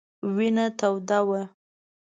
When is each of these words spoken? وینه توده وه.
وینه 0.35 0.65
توده 0.79 1.19
وه. 1.27 1.41